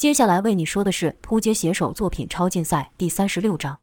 [0.00, 3.80] 接下来为你说的是扑街写手作品超竞赛第三十六章。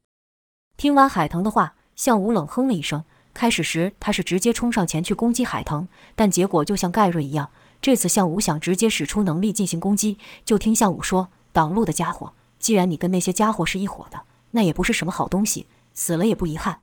[0.75, 3.03] 听完海腾的话，向武冷哼了一声。
[3.35, 16.79] 开始时他是直接冲上前去攻击海腾，但结果就像盖瑞一样，这次向武想直接使出能力进行攻击，就听向武说：“挡路的家伙，既然你跟那些家伙是一伙的，那也不是什么好东西，死了也不遗憾。”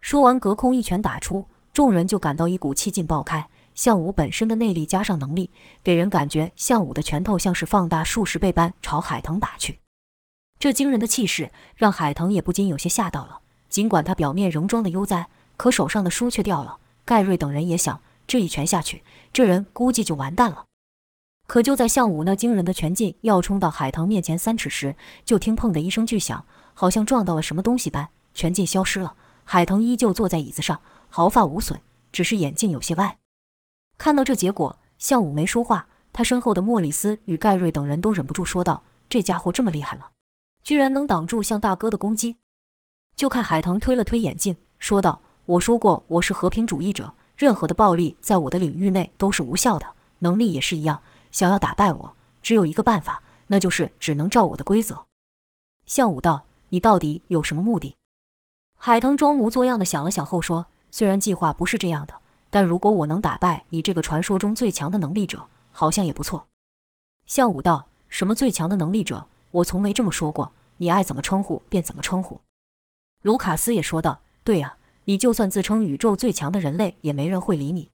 [0.00, 1.44] 说完，隔空一拳打出，
[1.74, 3.50] 众人就感到一股气劲爆开。
[3.76, 5.52] 向武本身的内力加上能力，
[5.84, 9.78] 给人感觉向武的拳头像是放大数十倍般朝海腾打去。
[10.58, 13.40] 这惊人的气势让海腾也不禁有些吓到了。
[13.68, 16.78] 尽管他表面仍装的悠哉，可手上的书却掉了。
[17.04, 19.02] 盖瑞等人也想，这一拳下去，
[19.32, 20.64] 这人估计就完蛋了。
[21.46, 29.14] 可就在向武那惊人的拳劲要冲到海腾面前三尺时，就听砰的一声巨响，好像撞到了什么东西般，拳劲消失了。
[29.44, 31.78] 海腾依旧坐在椅子上，毫发无损，
[32.10, 33.18] 只是眼镜有些歪。
[33.98, 35.88] 看到这结果，向武没说话。
[36.12, 40.12] 他身后的莫里斯与盖瑞等人都忍不住说道：“这家伙这么厉害了，
[40.62, 42.36] 居然能挡住向大哥的攻击。”
[43.14, 49.86] 就看海腾推了推眼镜，说道：“我说过我是和平主义者，任何的暴力在我的领域内都是无效的，
[50.20, 51.02] 能力也是一样。
[51.30, 55.04] 想要打败我，只有一个办法，那就是只能照我的规则。”
[55.84, 57.96] 向武道：“你到底有什么目的？”
[58.78, 62.14] 海腾装模作样的想了想后说：“虽然计划不是这样的。”
[62.56, 66.46] 但如果我能打败你这个传说中最强的能力者，好像也不错。
[67.26, 69.26] 向武道，什么最强的能力者？
[69.50, 70.50] 我从没这么说过。
[70.78, 72.40] 你爱怎么称呼便怎么称呼。
[73.20, 77.90] 卢卡斯也说道：“对呀，你就算自称宇宙最强的人类，也没人会理你。”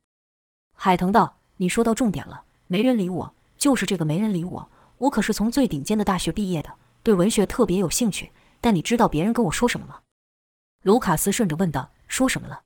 [0.79, 4.69] 海腾道：“你说到重点了，没人理我，就是这个没人理我。
[4.99, 8.31] 我可是从最顶尖的大学毕业的，对文学特别有兴趣。
[8.61, 10.03] 但你知道别人跟我说什么吗？”
[10.83, 12.63] 卢卡斯顺着问道：“说什么了？”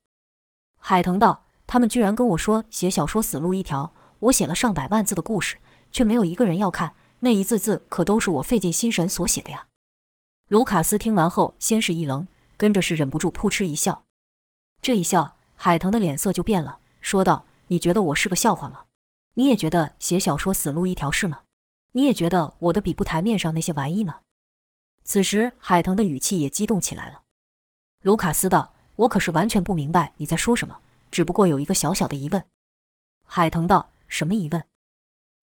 [0.79, 1.46] 海腾道。
[1.67, 5.59] 他们居然跟我说写小说死路一条，我写了上百万字的故事，
[5.91, 9.67] 却没有一个人要看，那一字字可都是我费尽心神所写的呀。
[10.49, 14.05] 卢卡斯听完后，先是一愣，跟着是忍不住扑哧一笑。
[14.81, 18.85] 这一笑，海腾的脸色就变了，说道：“你觉得我是个笑话吗？
[19.35, 21.41] 你也觉得写小说死路一条是吗？
[21.93, 24.21] 你也觉得我的笔不台面上那些玩意吗？”
[25.03, 27.23] 此时，海腾的语气也激动起来了。
[28.03, 30.79] 卢卡斯道：“我可是完全不明白你在说什么。”
[31.11, 32.45] 只不过有一个小小的疑问，
[33.25, 34.65] 海腾道：“什么疑问？”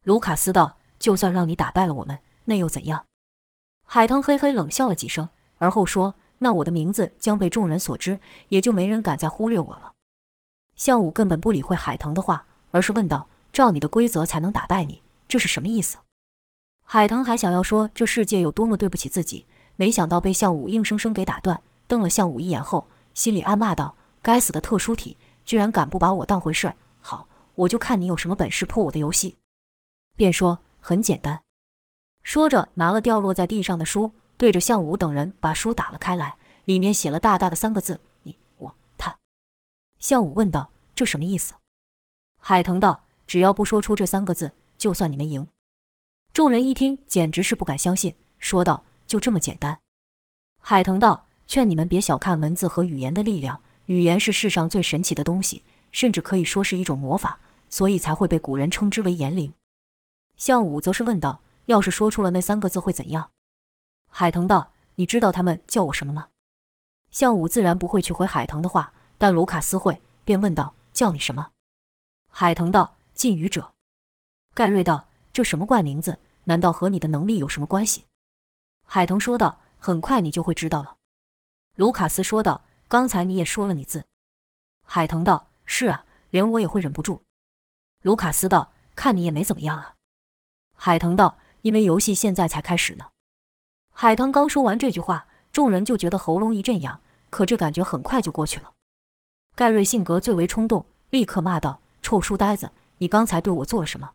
[0.04, 3.06] 卢卡斯道：“就算让你打败了我们，那又怎样？”
[3.86, 8.20] 海腾嘿嘿冷笑了几声，而后说：“那我的名字将被众人所知，
[8.50, 9.94] 也就没人敢再忽略我了。”
[10.76, 15.98] 向武根本不理会海腾的话，而是问道：“照你的规则才能打败你，这是什么意思？”
[16.86, 19.46] 海腾还想要说这世界有多么对不起自己，
[19.76, 26.76] 没想到被向武硬生生给打断，瞪了向武一眼后，心里暗骂道：“该死的特殊体！”居然敢不把我当回事儿！
[27.02, 29.38] 好，我就看你有什么本事破我的游戏。
[30.16, 31.42] 便说很简单，
[32.22, 39.18] 说着拿了掉落在地上的书，对着向武等人把书打了开来，里面写了大大的三个字：你、我、他。
[40.00, 41.54] 向武问道：“这什么意思？”
[42.40, 45.48] 海腾道：“只要不说出这三个字，就算你们赢。”
[46.34, 49.80] 众人一听，简直是不敢相信，说道：“就这么简单？”
[50.62, 57.40] 海腾道：“劝你们别小看文字和语言的力量。”语言是世上最神奇的东西，甚至可以说是一种魔法，
[57.70, 59.54] 所以才会被古人称之为言灵。
[60.38, 63.32] 项武则是问道：“要是说出了那三个字会怎样？”
[64.10, 66.30] 海腾道：“你知道他们叫我什么吗？”
[67.12, 71.52] 项武自然不会去回海腾的话，但卢卡斯会，便问道：“叫你什么？”
[72.32, 73.74] 海腾道：“禁语者。”
[74.56, 76.20] 盖瑞道：“这什么怪名字？
[76.46, 78.06] 难道和你的能力有什么关系？”
[78.88, 80.96] 海腾说道：“很快你就会知道了。”
[81.76, 82.62] 卢卡斯说道。
[82.94, 84.06] 刚才你也说了你字，
[84.86, 87.24] 海腾道：“是啊，连我也会忍不住。”
[88.04, 89.96] 卢卡斯道：“看你也没怎么样啊。”
[90.78, 93.06] 海腾道：“因为游戏现在才开始呢。”
[93.92, 98.74] 海腾刚说完这句话，众人就觉得喉咙一阵痒，可这感觉很快就过去了。
[99.56, 104.12] 盖瑞性格最为冲动，立刻骂道：“臭书呆子，你刚才对我做了什么？”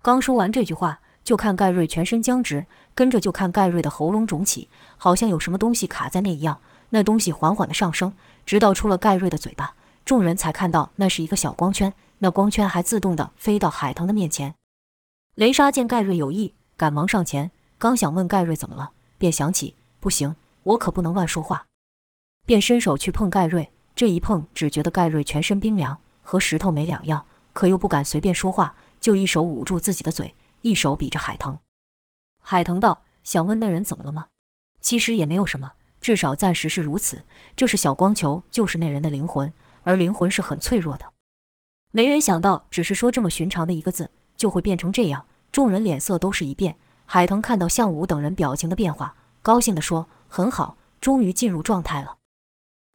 [0.00, 6.62] 刚说完这句话，就看盖瑞全身僵直，跟着就看盖瑞的喉咙肿起，好像有什么东西卡在那一样。
[6.90, 8.12] 那东西缓缓的上升，
[8.44, 11.92] 直到出了盖瑞的嘴巴，众人才看到那是一个小光圈。
[12.18, 14.54] 那光圈还自动的飞到海腾的面前。
[15.36, 21.64] 雷莎见盖瑞有意，赶忙上前，刚想问盖瑞怎么了，便想起不行，我可不能乱说话，
[22.44, 23.70] 便伸手去碰盖瑞。
[23.96, 31.58] 这一碰，只觉得盖瑞全身冰凉，和石头没两样，可又不敢随便说话，就一手捂住自己的嘴，一手比着海腾。
[32.42, 34.26] 海腾道：“想问那人怎么了吗？
[34.80, 37.24] 其实也没有什么。”至少暂时是如此。
[37.54, 39.52] 这是小光球，就是那人的灵魂，
[39.82, 41.06] 而灵魂是很脆弱的。
[41.92, 45.26] 没人想到，只是说这么寻常的一个字，就会变成这样。
[45.50, 46.76] 众人脸色都是一变。
[47.04, 52.18] 海腾看到向武等人表情的变化，高兴地说：“很好，终于进入状态了。”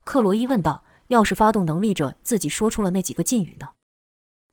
[0.05, 3.69] 克罗伊问道：“要是发动能力者自己说出了那几个禁语呢？”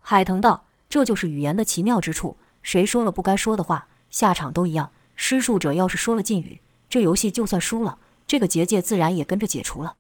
[0.02, 4.90] 海腾道：“这就是语言的奇妙之处，谁说了不该说的话，下场都一样。
[5.14, 7.98] 施术者要是说了禁语，这游戏就算输了，
[8.32, 9.96] 这个结界自然也跟着解除了。”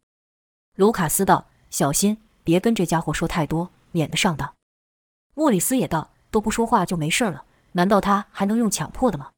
[0.74, 4.54] 卢卡斯道：“小心，别跟这家伙说太多，免得上当。”
[5.36, 7.44] 莫里斯也道：“都不说话就没事了？
[7.72, 9.32] 难道他还能用强迫的吗？”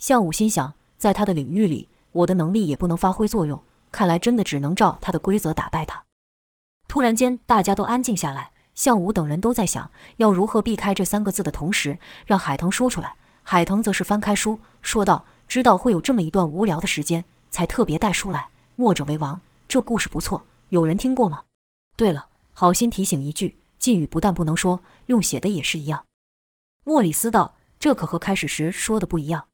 [0.00, 6.02] 向武心想，在他的领域里，我的能力也不能发挥作用，看来真的只能照他的规则打败他。
[6.88, 8.52] 突然间，大家都安静下来。
[8.74, 13.16] 向武等人都在想要如何避开这三个字的同时，让海腾说出来。
[13.42, 18.48] 海腾则是翻开书，说道：“知道会有这么一段无聊的时间，才特别带书来。
[18.76, 21.44] 墨者为王，这故事不错，有人听过吗？
[21.96, 26.06] 对了，好心提醒一句。”禁语不但不能说，用写的也是一样。
[26.82, 29.46] 莫里斯道：“这可和开始时说的不一样。”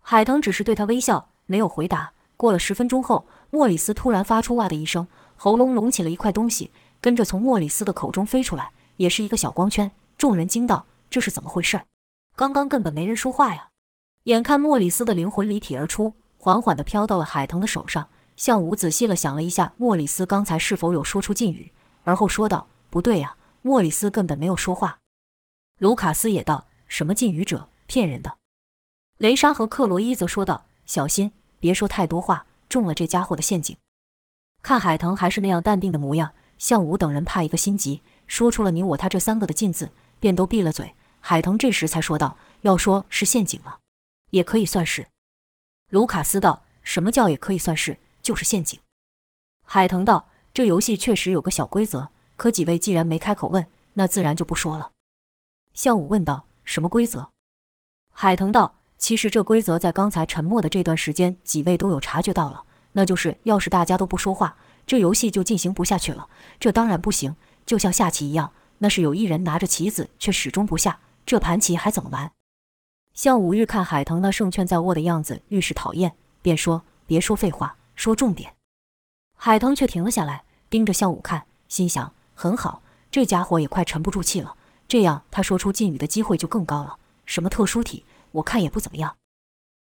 [0.00, 2.12] 海腾只是对他微笑，没有回答。
[2.36, 5.06] 过了十分钟后，莫里斯突然发出“哇”的一声，
[5.36, 6.70] 喉咙隆起了一块东西，
[7.00, 9.90] 跟着从莫里斯的口中飞出来，也是一个小光圈。
[10.16, 11.82] 众人惊道：“这是怎么回事？
[12.36, 13.68] 刚刚根本没人说话呀！”
[14.24, 18.08] 眼看莫里斯的灵魂离体而出，缓缓地飘到了海腾的手上。
[18.36, 21.70] 向武仔细了想了一下，莫里斯刚才是否有说出禁语，
[22.04, 25.00] 而后说道：“不对呀。”莫里斯根本没有说话，
[25.76, 28.38] 卢卡斯也道：“什么禁语者，骗人的。”
[29.18, 33.76] 雷莎和克罗伊则说道：“小心，别说太多话，中了这家伙的陷阱。”
[34.64, 40.94] 看海腾还是那样淡定的模样，向武等人怕一个心急，说出了“你我他”这三个的禁字，便都闭了嘴。
[41.20, 43.80] 海腾这时才说道：“要说是陷阱了，
[44.30, 45.08] 也可以算是。”
[45.90, 47.98] 卢卡斯道：“什么叫也可以算是？
[48.22, 48.80] 就是陷阱。”
[49.66, 54.92] 海腾道：“这游戏确实有个小规则。”可几位既然没开口问，那自然就不说了。
[55.74, 57.28] 向武问道：“什么规则？”
[58.14, 62.64] 海腾道：“其实这规则在刚才沉默的这段时间，几位都有察觉到了。
[62.92, 66.28] 那就是要是大家都不说话，这游戏就进行不下去了。
[66.58, 67.36] 这当然不行，
[67.66, 72.32] 就像下棋一样，那是有一人拿着棋子却始终不下，这盘棋还怎么玩？”
[73.14, 78.54] 向武愈看海腾那胜券在握的样子，愈是讨厌，便说：“别说废话，说重点。”
[79.36, 82.12] 海腾却停了下来，盯着向武看，心想。
[82.34, 84.56] 很好，这家伙也快沉不住气了。
[84.88, 86.96] 这样他说出禁语的机会就更高了。
[87.26, 89.16] 什么特殊体，我看也不怎么样。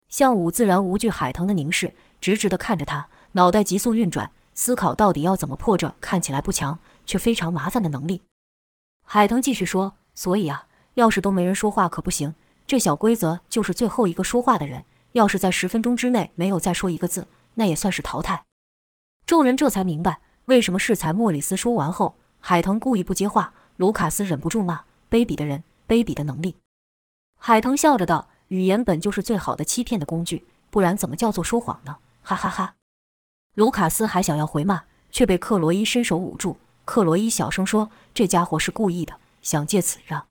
[0.08, 8.22] 向武自然无惧海腾的凝视，直直地看着他，脑袋急速运转，思考到底要怎么破这看起来不强却非常麻烦的能力。
[9.06, 12.34] 海腾继续说：“所以啊，要是都没人说话可不行。
[12.70, 18.44] 这小规则就是最后一个说话的人，要是在十分钟之内没有再说一个字，那也算是淘汰。”
[19.26, 22.14] 众人这才明白为什么适才莫里斯说完后。
[22.38, 26.54] 海腾故意不接话，卢卡斯忍不住骂：“卑鄙的人，卑鄙的能力！”
[27.36, 32.76] 海腾笑着道：“语言本就是最好的欺骗的工具，不然怎么叫做说谎呢？”哈哈哈！
[33.56, 36.56] 卢卡斯还想要回骂，却被克罗伊伸手捂住。
[36.84, 40.24] 克罗伊小声说：“这家伙是故意的，想借此让……”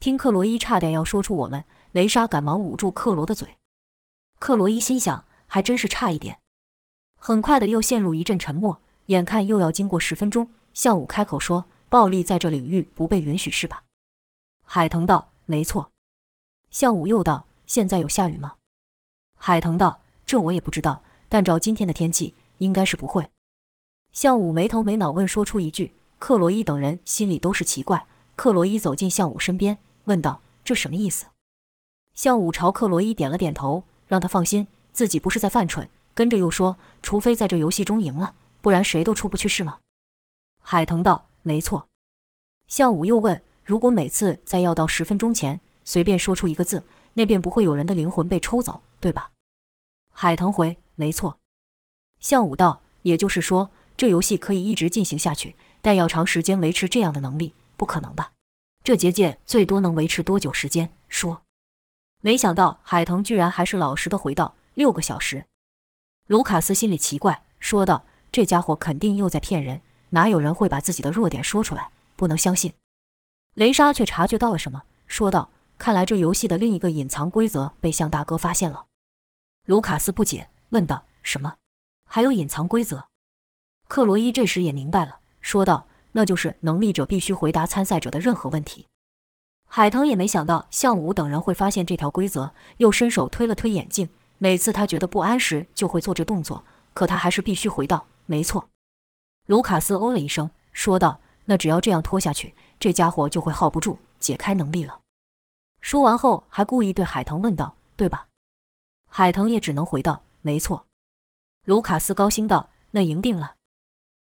[0.00, 1.62] 听克罗伊差点要说出我们，
[1.92, 3.58] 雷莎赶忙捂住克罗的嘴。
[4.38, 6.38] 克罗伊心想：还真是差一点。
[7.18, 10.48] 很快的又陷入一阵沉默，眼看又要经过十分钟。
[10.72, 13.82] 向武开口说：“暴力在这领域不被允许，是吧？”
[14.64, 15.90] 海腾道：“没错。”
[16.70, 18.54] 向武又道：“现在有下雨吗？”
[19.36, 23.28] 海腾道：“这我也不知道，但照今天的天气，应该是不会。”
[24.12, 28.06] 向武没头没脑问说出一句，克罗伊等人心里都是奇怪。
[28.34, 31.26] 克罗伊走进向武身边，问道：“这什么意思？”
[32.14, 35.88] 向武朝克罗伊点了点头，让他放心，自己不是在犯蠢。
[36.12, 39.78] 跟着又说：“除非在这游戏中赢了，不然谁都出不去，是吗？”
[40.60, 41.86] 海腾道：“没错。”
[42.66, 46.82] 向武又问：“如果每次在要到十分钟前随便说出一个字，
[47.14, 49.30] 那便不会有人的灵魂被抽走，对吧？”
[50.12, 51.38] 海腾回：“没错。”
[52.20, 58.32] 向武道：“也就是说，这游戏可以一直进行下去，但要长时间维持这样的能力，不可能吧？
[58.82, 61.42] 这结界最多能维持多久时间？”说。
[62.22, 65.46] 没想到海腾居然还是老实的回道：“六个小时。”
[66.28, 69.80] 卢卡斯心里奇怪，说道：“这家伙肯定又在骗人。”
[70.12, 71.90] 哪有人会把自己的弱点说出来？
[72.16, 72.74] 不能相信。
[73.54, 78.86] 雷莎却察觉到了什么，说道：“看来这游戏的另一个隐藏规则被向大哥发现了。”
[79.66, 81.56] 卢卡斯不解，问道：“什么？
[82.04, 83.06] 还有隐藏规则？”
[83.88, 88.86] 克罗伊这时也明白了，说道：“那就是能力者必须回答参赛者的任何问题。”
[89.66, 94.08] 海腾也没想到向武等人会发现这条规则，又伸手推了推眼镜。
[94.38, 98.68] 每次他觉得不安时，就会做这动作，可他还是必须回道：“没错。”
[99.46, 105.00] 卢卡斯哦了一声，说道：“那只要这样拖下去，这家伙就会耗不住，解开能力了。”
[105.80, 108.26] 说完后，还故意对海腾问道：“对吧？”
[109.08, 110.86] 海腾也只能回道：“没错。”
[111.66, 113.54] 卢卡斯高兴道：“那赢定了。”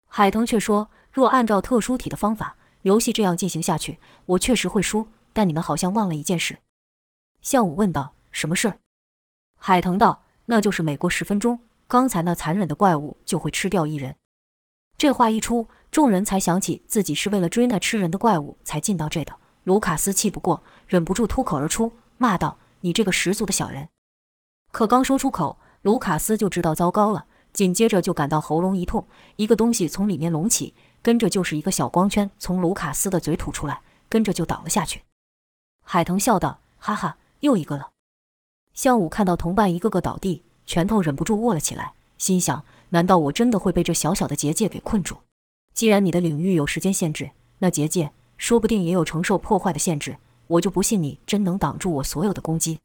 [0.07, 5.07] 海腾却说：“若按照特殊体的方法，游戏这样进行下去，我确实会输。
[5.33, 6.59] 但你们好像忘了一件事。”
[7.41, 8.73] 向武问道：“什么事？”
[9.57, 14.15] 海腾道：“那就是每过十分钟，刚才那残忍的怪物就会吃掉一人。”
[14.97, 19.35] 这话一出，众人才想起自己是为了追那吃人的怪物才进到这的。
[19.63, 23.89] 卢卡斯气不过，忍不住脱口而出，骂道：“你这个十足的小人！”
[24.71, 27.25] 可刚说出口，卢卡斯就知道糟糕了。
[27.53, 35.01] 紧接着就感到喉咙一痛，一个东西从里面隆起，跟着就是一个小光圈从卢卡斯的嘴吐出来，跟着就倒了下去。
[35.83, 37.89] 海腾笑道：“哈哈，又一个了。”
[38.73, 45.17] 向武看到同伴一个个倒地，拳头忍不住握了起来，心想：难道我真的会被这小小的结界给困住？
[45.73, 50.17] 既然你的领域有时间限制，那结界说不定也有承受破坏的限制，
[50.47, 52.79] 我就不信你真能挡住我所有的攻击。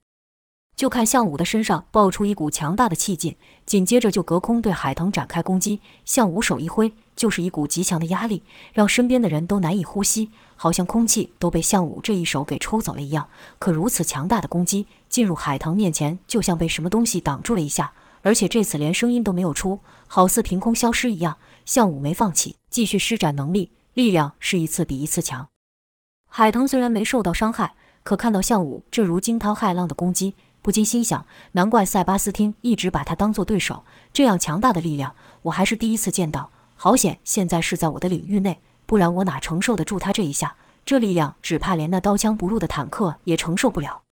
[0.74, 5.80] 就看项武的身上爆出一股强大的气劲，紧接着就隔空对海腾展开攻击。
[6.04, 8.42] 项武手一挥，就是一股极强的压力，
[8.72, 13.28] 让身边的人都难以呼吸，好像空气都被项武这一手给抽走了一样。
[13.58, 17.92] 可如此强大的攻击进入海腾面前，就像被什么东西挡住了一下，
[18.22, 21.38] 而且这次连声音都没有出，好似凭空消失一样。
[21.64, 25.48] 项武没放弃，继续施展能力，力量是一次比一次强。
[26.28, 30.34] 海腾虽然没受到伤害，可看到项武这如惊涛骇浪的攻击。
[30.62, 33.84] 不禁心想，难怪塞巴斯汀一直把他当做对手。
[34.12, 36.50] 这样强大的力量，我还是第一次见到。
[36.76, 40.56] 好险，现在是在我的领域内，不然我哪承受得住他这一下？
[40.84, 44.02] 这力量，只怕连那刀枪不入的坦克也承受不了。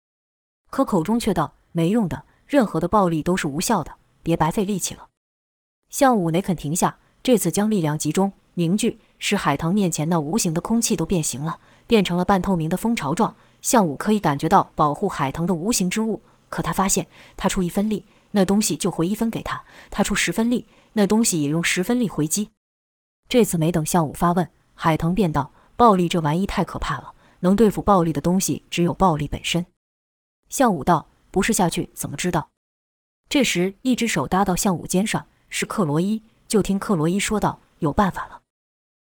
[0.71, 3.93] 可口中却道：“没用的，任何的暴力都是无效的，
[4.23, 5.07] 别白费力气了。”
[5.89, 6.97] 项武哪肯停下？
[7.23, 13.37] 这次将力量集中凝聚，使海棠面前那无形的空气都变形了，变成了半透明的蜂巢状。
[13.63, 16.23] 项武可以感觉到保护海棠的无形之物。
[16.49, 17.07] 可他发现，
[17.37, 22.51] 他出一分力，那东西就回一分给他；他出十分力，那东西也用十分力回击。
[23.35, 29.67] 这次没等项武发问，海腾便道：“暴力这玩意太可怕了，能对付暴力的东西只有暴力本身。”
[30.49, 32.51] 项武道：“不是下去怎么知道？”
[33.29, 36.23] 这时，一只手搭到项武肩上，是克罗伊。
[36.47, 38.43] 就听克罗伊说道：“有办法了。”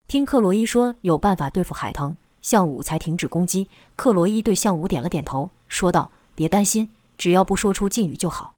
[0.09, 3.69] 听克罗伊说有办法对付海腾，项武才停止攻击。
[3.95, 8.55] 克罗伊对项武点了点头，说道：“别担心。”只要不说出禁语就好。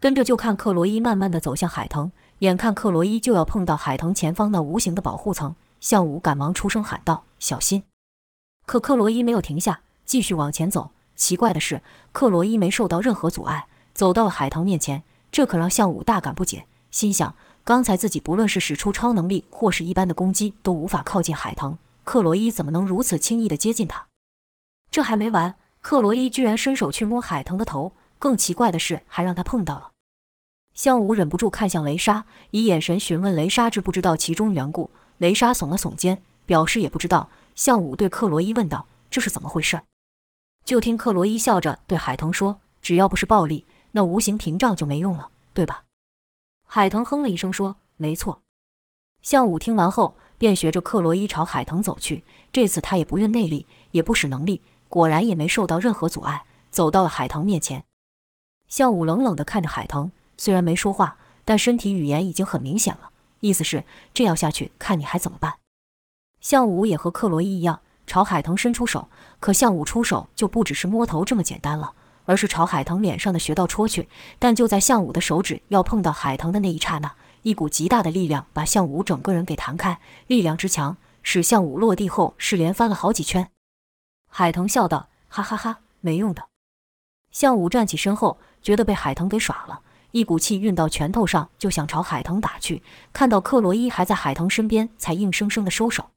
[0.00, 2.10] 跟着就看克罗伊慢慢的走向海腾，
[2.42, 7.84] 眼看克罗伊就要碰到海藤前方那无形的保护层，向武赶忙出声喊道：“小心！”
[8.66, 10.90] 可克罗伊没有停下，继续往前走。
[11.14, 15.04] 奇怪的是，克罗伊没受到任何阻碍，走到了海藤面前。
[15.30, 24.08] 这可让向武大感不解，心想：刚才自己不论是使出超能力，或是一般的攻击，都无法靠近海藤，克罗伊怎么能如此轻易的接近他？
[24.90, 25.54] 这还没完。
[25.80, 29.91] 克罗伊居然伸手去摸海藤的头，更奇怪的是，还让他碰到了。
[30.74, 34.90] 向武忍不住看向雷莎，以眼神询问雷莎知不知道其中缘故。
[35.18, 37.28] 雷莎耸了耸肩，表示也不知道。
[37.54, 39.82] 向武对克罗伊问道：“这是怎么回事？”
[40.64, 45.84] 就听克罗伊笑着对海腾说：“只要不是暴力，那无形屏障就没用了，对吧？”
[46.66, 48.40] 海腾哼了一声说：“没错。”
[49.20, 52.24] 向武听完后，便学着克罗伊朝海腾走去。
[52.50, 54.62] 这次他也不用内力，也不使能力。
[54.88, 57.84] 果然也没受到任何阻碍，走到了海棠面前。
[58.66, 60.10] 向武冷冷地看着海棠，
[60.42, 65.54] 虽然没说话，但身体语言已经很明显了，意思是这样下去，看你还怎么办。
[66.40, 69.08] 向武也和克罗伊一样，朝海腾伸出手，
[69.38, 71.92] 可向武出手就不只是摸头这么简单了，
[72.24, 74.08] 而是朝海腾脸上的穴道戳去。
[74.40, 83.48] 但就在向武的手指要碰到海腾的那一刹那，一股极大的力量把向武整个人给弹开，力量之强，使向武落地后是连翻了好几圈。
[84.28, 86.48] 海腾笑道：“哈哈哈，没用的。”
[87.30, 92.82] 向武站起身后，觉得被海腾给耍了，一股气运到拳头上，就想朝海腾打去。
[93.12, 96.10] 看到克罗伊还在海腾身边，才硬生生的收手。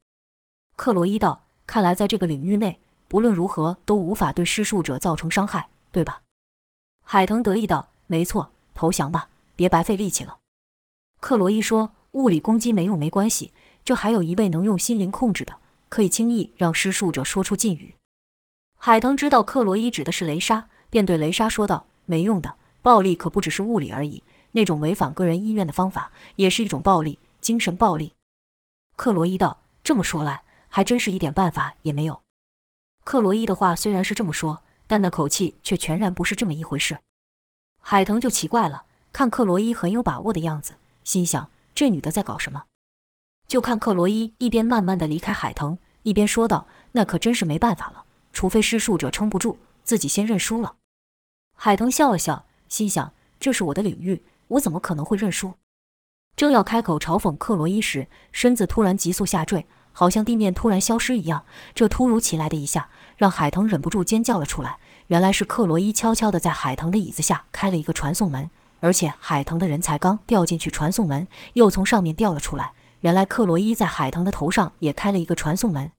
[0.75, 6.21] 克罗伊道：“看来在这个领域内，不论如何都无法对施术者造成伤害，对吧？”
[7.03, 10.37] 海腾得意道：“没错，投降吧，别白费力气了。”
[11.21, 13.53] 克罗伊说：“物理攻击没用，没关系，
[13.85, 15.55] 这还有一位能用心灵控制的，
[15.87, 17.95] 可以轻易让施术者说出禁语。”
[18.77, 22.55] 海腾知道克罗伊指的是雷莎，便对雷莎说道：“没用的，
[22.85, 28.13] 暴力可不只是物理而已，那种违反个人意愿的方法也是一种暴力，精神暴力。”
[28.95, 32.21] 克罗伊道：“这么说来，还真是一点办法也没有。”
[33.03, 36.99] 克罗伊的话虽然是这么说，但那口气却全然不是这么一回事。
[37.81, 42.65] 海腾就奇怪了，看克罗伊很有把握的样子，心想这女的在搞什么？
[43.47, 50.75] 就看克罗伊一边慢慢的离开海腾，一边说道：“那可真是没办法了。”除非施术者撑不住，自己先认输了。
[51.57, 55.53] 海腾笑了笑，心想：这是我的领域，我怎么可能会认输？
[56.35, 61.45] 正要开口嘲讽克罗伊时，身子突然急速下坠，好像地面突然消失一样。
[61.73, 64.77] 这突如其来的一下，让海腾忍不住尖叫了出来。
[65.07, 72.73] 原来是克罗伊悄悄地在海腾的椅子下开了一个传送门，而且海腾的人才刚掉进去，传送门又从上面掉了出来。
[73.01, 75.91] 原来克罗伊在海腾的头上也开了一个传送门。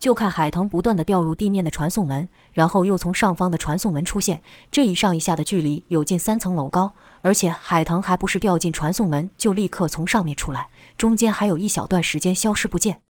[0.00, 13.02] 就看海腾不断的掉入地面的传送门，然后又从上方的传送门出现，这一上一下的距离有近三层楼高，而且海腾还不是掉进传送门就立刻从上面出来，中间还有一小段时间消失不见。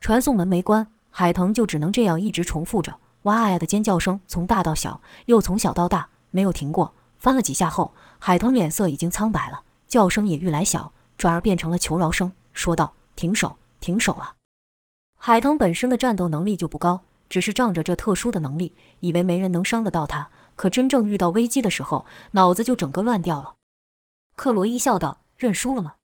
[0.00, 6.92] 传送门没关，海腾就只能这样一直重复着哇呀的尖叫声，从大到小，又从小到大，没有停过。
[7.20, 14.34] 翻了几下后，海腾脸色已经苍白了，叫声也愈来小，转而变成了求饶声，说道：“停手，停手啊！”
[15.20, 20.30] 海腾本身的战斗能力就不高，只是仗着这特殊的能力，以为没人能伤得到他。
[20.54, 23.54] 可真正遇到危机的时候，脑子就整个乱掉了。
[24.36, 25.94] 克罗伊笑道：“认输了吗？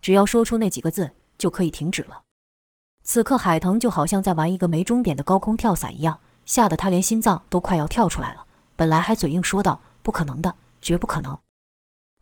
[0.00, 2.22] 只要说出那几个字，就可以停止了。”
[3.02, 8.46] 此刻，海腾就好像在玩一个没终点的高空跳伞一样，吓得他连心脏都快要跳出来了。
[8.76, 11.36] 本来还嘴硬说道：“不可能的，绝不可能。”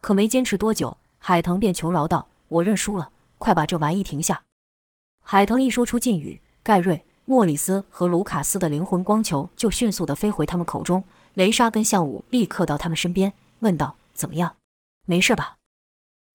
[0.00, 4.42] 可没坚持多久，海腾便求饶道：“我认输了，快把这玩意停下。”
[5.30, 11.04] 海腾一说出禁语，盖瑞、莫里斯和卢卡斯的灵魂光球就迅速地飞回他们口中。
[11.34, 14.56] 雷莎跟向武立刻到他们身边，问道：“怎么样？
[15.04, 15.58] 没事吧？”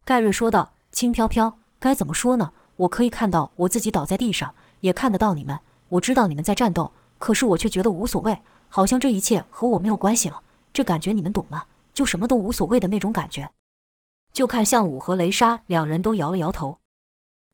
[0.05, 2.53] 盖瑞说道：“轻飘飘，该怎么说呢？
[2.75, 5.59] 我可以看到我自己倒在地上，也看得到你们。
[5.89, 10.43] 我知道你们在战斗，可是我却觉得无所谓，好像这一切和我没有关系了。
[10.71, 11.65] 这感觉你们懂吗？
[11.95, 13.49] 就什么都无所谓的那种感觉。”
[14.31, 16.77] 就看向武和雷莎两人都摇了摇头，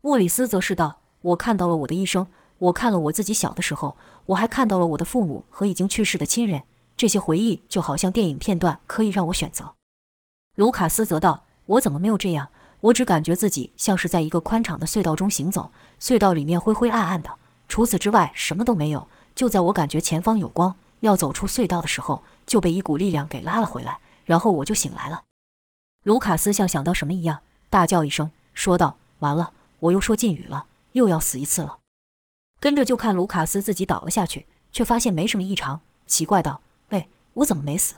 [0.01, 0.98] 莫里斯则是道。
[1.21, 3.97] 我看到了我的一生，我看了我自己小的时候，
[4.27, 6.63] 我还看到了我的父母和已经去世的亲人。
[6.95, 9.73] 这些回忆就好像电影片段，可以让我选择。
[10.55, 12.49] 卢卡斯则道：“我怎么没有这样？
[12.81, 17.29] 我只感觉自己像是在一个宽敞的隧道中行走，隧道里面灰灰暗暗的，
[17.67, 19.07] 除此之外什么都没有。
[19.35, 25.23] 就在我感觉前方有光，要走出隧道的时候，就被一股力量给拉了回来，然后我就醒来了。”
[26.03, 31.79] 卢卡斯像想到什么一样，大叫一声，说道：“完了，我又说禁语了。”又要死一次了，
[32.59, 37.95] 跟着就看卢卡斯自己倒了下去，却发现没什么异常，奇怪道：“喂，我怎么没死？”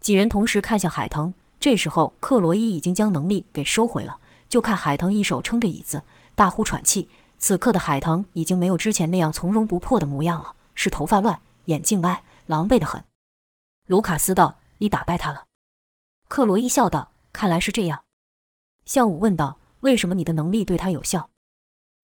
[0.00, 6.02] 几人同时看向海腾，这时候克罗伊已经将能力给收回了，就看海腾一手撑着椅子，
[6.34, 7.08] 大呼喘气。
[7.38, 13.04] 此刻的海腾已经没有之前那样从容不迫的模样了，是头发乱，眼镜歪，狼狈的很。
[13.86, 15.44] 卢卡斯道：“你打败他了？”
[16.28, 18.04] 克罗伊笑道：“看来是这样。”
[18.86, 21.28] 向武问道：“为什么你的能力对他有效？”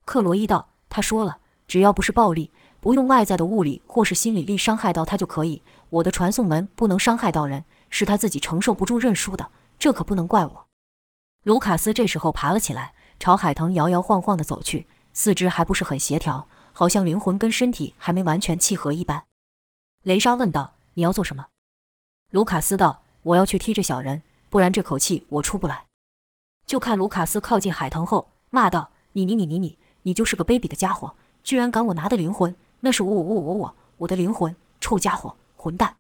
[0.05, 5.63] 克罗伊道：“他说了，只要不是暴力，不用外在的物理或是心理力伤害到他就可以。
[5.91, 10.67] 我的传送门不能伤害到人，是他自己承受不住认输的，这可不能怪我。”
[11.45, 19.25] 卢卡斯这时候爬了起来，朝海腾摇摇晃晃地走去，四肢还不是很协调，好像灵魂跟身体还没完全契合一般。
[20.03, 21.47] 雷莎问道：“你要做什么？”
[22.31, 25.87] 卢卡斯道：“我要去踢这小人，不然这口气我出不来。”
[26.67, 32.55] 就看卢卡斯靠近海腾后，骂道：“你你你你你！”你就是个卑鄙的家伙，居然赶我拿的灵魂！
[32.81, 34.55] 那是我我我我我我的灵魂！
[34.81, 35.97] 臭家伙，混蛋！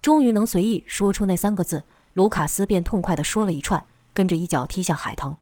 [0.00, 1.82] 终于能随意说出那三个字，
[2.14, 3.84] 卢卡斯便痛快地说了一串，
[4.14, 5.36] 跟着一脚踢向海腾。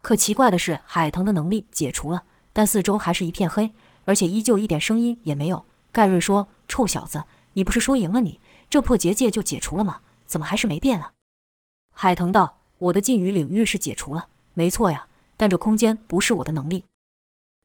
[0.00, 3.72] 可奇怪的是，海腾的能力解除了，但四周还是一片黑，
[4.04, 5.64] 而且依旧一点声音也没有。
[5.90, 8.38] 盖瑞说：“臭小子，你不是说赢了你，
[8.70, 10.00] 这破结界就解除了吗？
[10.26, 11.12] 怎么还是没变啊？”
[11.92, 16.84] 海腾道：“我的禁语领域是解除了，没错呀，但这空间不是我的能力。”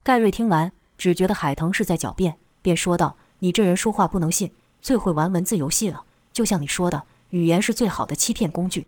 [0.01, 6.05] 盖瑞听完，只觉得海腾是在狡辩，便说道：“你这人说话不能信，最会玩文字游戏了。
[6.31, 8.87] 就像你说的，语言是最好的欺骗工具。”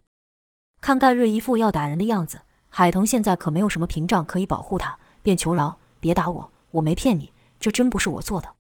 [0.80, 8.56] 看盖瑞一副要打人的样子，海腾现在可没有什么屏障可以保护他，便求饶：“别打我，我没骗你，这真不是我做的。”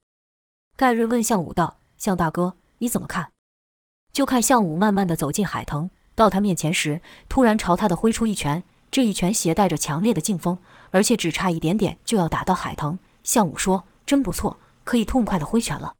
[0.75, 3.31] 盖瑞问向武道：“向大哥，你怎么看？”
[4.11, 8.63] 就看向武慢慢的走进海腾，到他面前时，突然朝他的挥出一拳。
[8.91, 10.57] 这一拳携带着强烈的劲风，
[10.91, 12.99] 而且只差一点点就要打到海腾。
[13.23, 15.95] 向武说：“真不错，可以痛快的挥拳了。”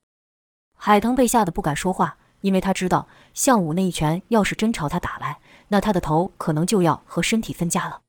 [0.78, 8.02] 海腾被吓得不敢说话，因为他知道向武那一拳要是真朝他打来，那他的头可能就要和身体分家了。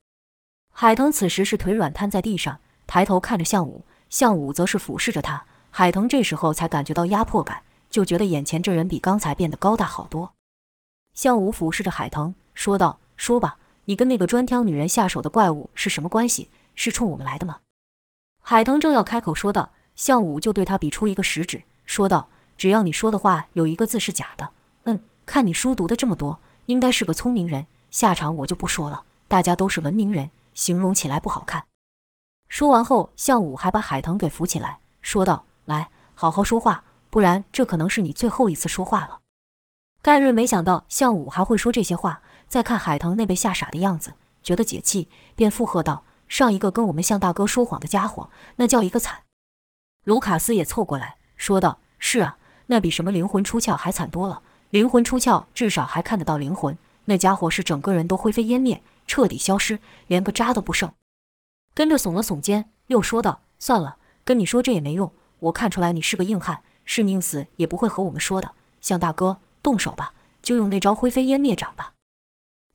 [0.71, 5.45] 海腾此时是腿软瘫在地上，抬头看着向武，向武则是俯视着他。
[5.69, 10.33] 海腾这时候才感觉到压迫感，就觉得眼前这人比刚才变得高大好多。
[11.13, 16.49] 向武俯视着海腾，说道：“说吧。”你跟那个专挑女人下手的怪物是什么关系？
[16.75, 17.59] 是冲我们来的吗？
[18.41, 24.49] 海腾正要开口说道，向武就对他比出一个食指，说道：“只要你说的话有一个字是假的，
[24.83, 27.65] 嗯，看你书读的这么多，应该是个聪明人。
[27.89, 31.65] 下场我就不说了，大家都是文明人，形容起来不好看。”
[32.49, 39.19] 说完后，向武还把海腾给扶起来，说道：“来，好好说话，不然这可能是你最后一次说话了。”
[40.03, 49.21] 盖瑞没想到向武还会说这些话，再看海腾那被吓傻的样子，觉得解气，便附和道：“上一个跟我们向大哥说谎的家伙，那叫一个惨。”
[50.03, 54.41] 卢卡斯也凑过来说道：“是啊，那比什么灵魂出窍还惨多了。
[54.71, 60.91] 灵魂出窍至少还看得到灵魂，那家伙是整个人都灰飞烟灭，彻底消失，连个渣都不剩。”
[61.75, 65.13] 跟着耸了耸肩，又说道：“算了，跟你说这也没用。
[65.37, 68.53] 我看出来你是个硬汉，是宁死也不会和我们说的。
[68.81, 71.93] 向大哥。”动手吧，就用那招灰飞烟灭掌吧。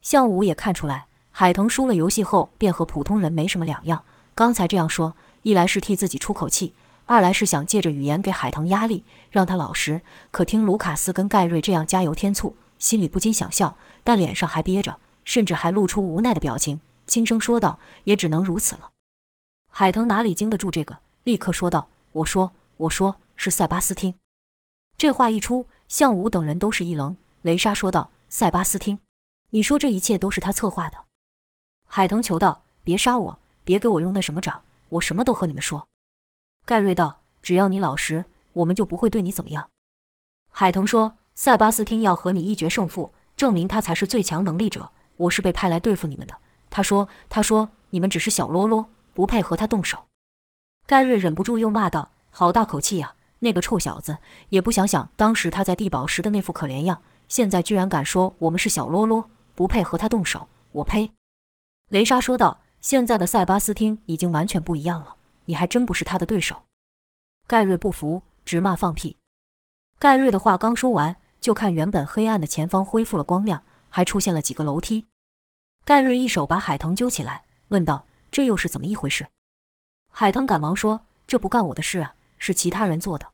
[0.00, 1.07] 向武也看出来，
[1.40, 4.02] 海腾输了游戏后便和普通人没什么两样。
[4.34, 6.74] 刚才这样说，一来是替自己出口气，
[7.06, 10.00] 二来是想借着语言给海腾压力，让他老实。
[10.32, 18.90] 可听卢卡斯跟盖瑞这样加油添醋，心里不禁想笑，但脸上还憋着，甚至还露出无奈的表情，轻声说道：“也只能如此了。”
[19.70, 24.12] 海腾哪里经得住这个，立刻说道：“我说，我说是塞巴斯汀。”
[24.98, 25.66] 这话一出。
[25.86, 28.98] 向武等人都是一愣，雷莎说道：“塞巴斯汀，
[29.50, 30.98] 你说这一切都是他策划的？”
[31.88, 35.88] 海腾求道：“别杀我，别给我用那什么掌，我什么都和你们说。”
[36.64, 39.70] 盖瑞道：“只要你老实，我们就不会对你怎么样。”
[40.52, 44.90] 海腾说：“塞巴斯汀要和你一决胜负，证明他才是最强能力者。
[45.16, 46.34] 我是被派来对付你们的。”
[46.70, 50.04] 他说：“他说你们只是小喽啰，不配和他动手。”
[50.86, 60.48] 盖瑞忍不住又骂道：“好大口气呀！”那个臭小子也不想想当时他在地堡时的那副可怜样，现在居然敢说我们是小喽啰，不配和他动手。
[60.72, 61.12] 我呸！
[61.88, 66.64] 雷莎说道：“现在的塞巴斯汀已经完全不一样了，你还真不是他的对手。”
[67.48, 69.16] 盖瑞不服，直骂放屁。
[69.98, 75.06] 盖瑞的话刚说完，就看原本黑暗的前方恢复了光亮，还出现了几个楼梯。
[75.84, 79.26] 盖瑞一手把海腾揪起来，问道：“这又是怎么一回事？”
[80.12, 83.26] 海腾赶忙说：“这不干我的事啊。”是其他人做的。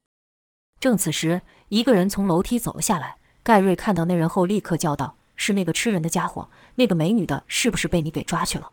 [0.81, 3.19] 正此时，一个人从楼梯走了下来。
[3.43, 6.49] 盖瑞看到那人后，立刻叫道：“是那个吃人的家伙！
[6.77, 8.73] 那个美女的，是不是被你给抓去了？”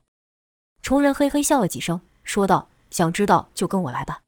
[0.82, 4.22] 虫人嘿嘿笑了几声，说道：“想知道就跟我来吧。”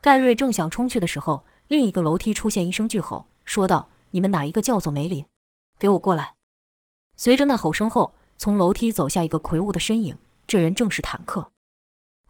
[0.00, 5.24] 盖瑞正想冲去的时候，另一个楼梯出现一声巨吼，说道：“你们哪一个叫做梅林？
[5.78, 6.34] 给我过来！”
[7.16, 10.16] 随着那吼声后，从楼梯走下一个魁梧的身影，
[10.46, 11.50] 这人正是坦克。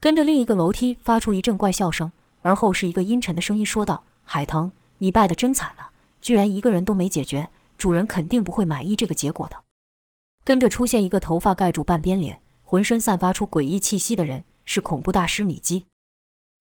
[0.01, 2.13] 跟着另一个楼梯发出一阵怪笑声。
[2.43, 5.91] 而后是一个阴沉的声音说道：“海腾，你败得真惨了，
[6.23, 9.65] 居然一个人都没解决，主人肯定不会满意这个结果的。”
[10.45, 15.87] 跟着出现一个头发盖住半边脸、浑身散发出诡异气息的人，是恐怖大师米基。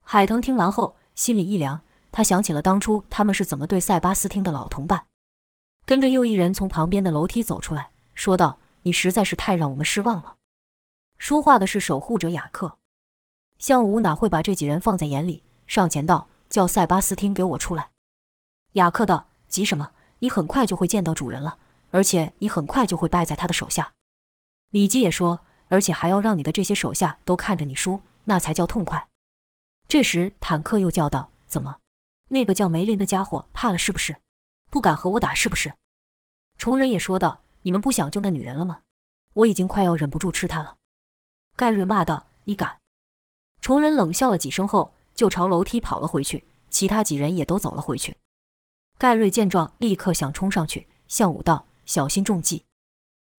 [0.04, 5.06] 海腾听完后心里一凉，他想起了当初他们是怎么对塞巴斯汀的老同伴。
[5.86, 10.36] 跟着又一人从旁边的楼梯走出来，说道：“你实在是太让我们失望了。”
[11.18, 12.78] 说话的是守护者雅克。
[13.58, 15.44] 项武哪会把这几人放在眼里？
[15.66, 17.92] 上前道：“叫塞巴斯汀给我出来。”
[18.74, 19.92] 雅克道：“急什么？
[20.20, 21.58] 你很快就会见到主人了，
[21.92, 23.94] 而且你很快就会败在他的手下。”
[24.72, 29.08] 李基也说：“而且还要让你的这些手下都看着你输，那才叫痛快。”
[29.88, 31.78] 这时，坦克又叫道：“怎么？
[32.30, 34.18] 那个叫梅林的家伙怕了是不是？
[34.70, 35.74] 不敢和我打是不是？”
[36.58, 38.82] 虫人也说道：“你们不想救那女人了吗？
[39.34, 40.76] 我已经快要忍不住吃她了。”
[41.56, 42.80] 盖瑞骂道：“你敢！”
[43.62, 44.94] 虫人冷笑了几声后。
[45.18, 48.16] 就朝楼梯跑了回去，其他几人也都走了回去。
[48.98, 52.66] 盖瑞见状，立刻想冲上去，向武道：“小心中计。”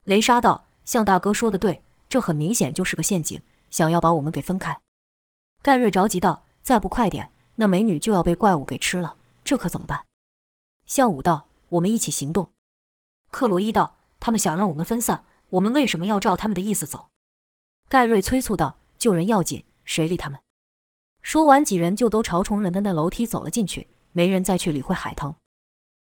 [0.07, 4.81] 雷莎道：“向大哥说的对，这很明显就是个陷阱，想要把我们给分开。”
[5.61, 10.05] 盖瑞着急道：“再不快点，那美女就要被怪物给吃了，这可怎么办？”
[10.87, 12.53] 向武道：“我们一起行动。”
[13.33, 17.09] 克罗伊道：“他们想让我们分散，我们为什么要照他们的意思走？”
[17.91, 20.39] 盖瑞催促道：“救人要紧，谁理他们？”
[21.21, 25.35] 说完，几人就都朝虫人的那楼梯走了进去，没人再去理会海棠。